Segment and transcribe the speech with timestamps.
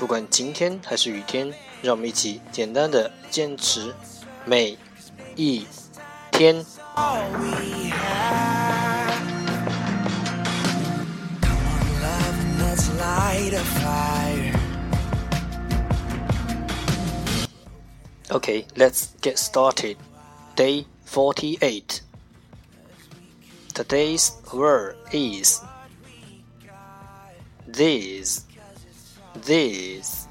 [0.00, 3.94] 不管晴天还是雨天，让我们一起简单的坚持
[4.44, 4.78] 每
[5.34, 5.66] 一
[6.30, 6.64] 天。
[18.28, 19.96] Okay, let's get started.
[20.56, 22.02] Day 48.
[23.72, 25.60] Today's word is
[27.66, 28.42] these.
[29.44, 30.26] These,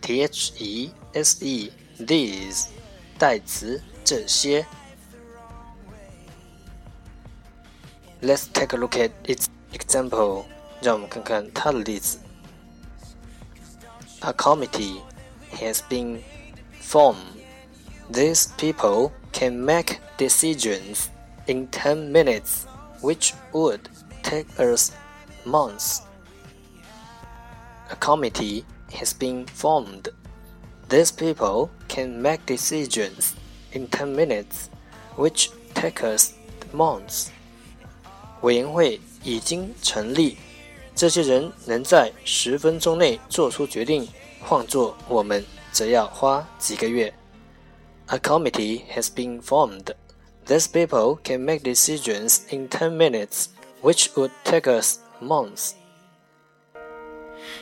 [0.00, 2.66] t h e s e, these
[3.18, 4.66] 代词这些。
[8.22, 10.44] Let's take a look at its example.
[10.82, 12.18] 让我们看看它的例子。
[14.20, 15.00] A committee
[15.52, 16.22] has been
[16.80, 17.16] formed.
[18.10, 21.08] These people can make decisions
[21.46, 22.66] in 10 minutes
[23.00, 23.80] which would
[24.22, 24.92] take us
[25.44, 26.02] months.
[27.90, 30.08] A committee has been formed.
[30.88, 33.34] These people can make decisions
[33.72, 34.68] in 10 minutes,
[35.16, 36.32] which take us
[36.72, 37.28] months.
[38.42, 40.36] 委员会已经成立，
[40.94, 44.08] 这些人能在十分钟内做出决定，
[44.40, 47.12] 换做我们则要花几个月。
[48.06, 49.94] A committee has been formed.
[50.46, 53.46] These people can make decisions in 10 minutes,
[53.82, 55.74] which would take us months.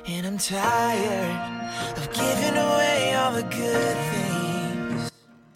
[0.06, 5.10] And I'm tired of giving away all the good things.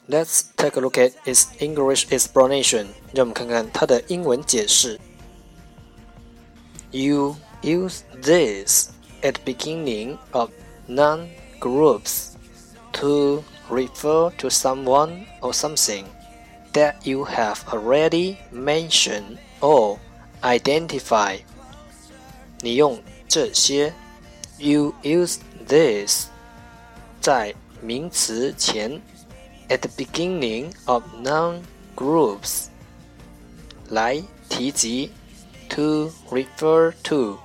[0.09, 2.89] Let's take a look at its English explanation.
[3.15, 4.99] 让我们看看它的英文解释。
[6.91, 8.91] You use this
[9.23, 10.51] at the beginning of
[10.87, 11.29] non
[11.61, 12.33] groups
[12.93, 16.05] to refer to someone or something
[16.75, 19.99] that you have already mentioned or
[20.43, 21.41] identified.
[22.61, 23.95] 你用这些
[24.59, 26.29] you use this
[27.21, 29.01] 在名词前
[29.69, 31.63] at the beginning of noun
[31.97, 32.67] groups
[33.89, 35.11] 来提及
[35.69, 37.39] to refer to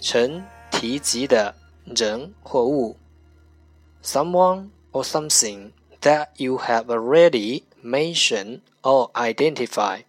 [0.00, 1.54] 成提及的
[1.84, 2.96] 人或物
[4.02, 10.04] someone or something that you have already mentioned or identified。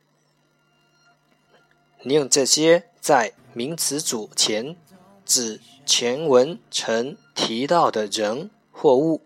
[2.04, 4.76] 你用这些在名词组前
[5.30, 9.22] 指前文曾提到的人或物。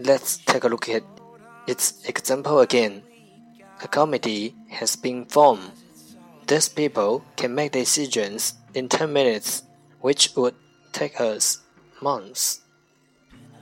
[0.00, 1.02] Let's take a look at
[1.66, 3.02] its example again.
[3.80, 5.70] A committee has been formed.
[6.46, 9.60] These people can make decisions in 10 minutes,
[10.00, 10.54] which would
[10.92, 11.58] take us
[12.00, 12.58] months.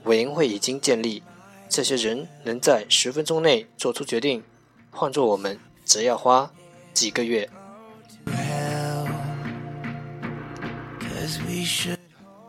[0.05, 1.21] 委员会已经建立，
[1.69, 4.43] 这些人能在十分钟内做出决定，
[4.89, 6.51] 换做我们则要花
[6.96, 7.46] 几个月。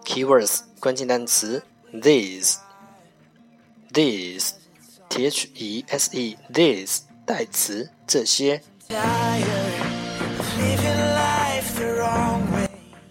[0.06, 2.56] Keywords 关键单词 these
[3.92, 4.52] these
[5.10, 8.62] t h e s e these 代词这些。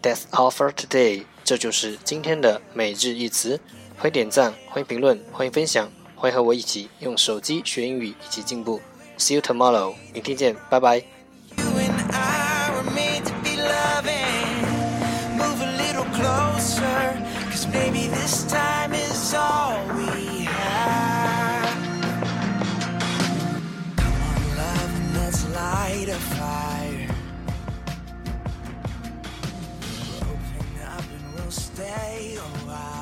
[0.03, 3.61] That's all for today，这就是今天的每日一词。
[3.99, 8.81] 欢迎点赞，欢迎评论，欢迎分享，欢迎和我一起用手机学英语，一起进步。
[9.19, 11.16] See you tomorrow，明天见，拜拜。
[18.27, 21.79] this time is all we have.
[23.97, 27.09] Come on, love, let's light a fire.
[30.09, 32.96] We'll open up and we'll stay a while.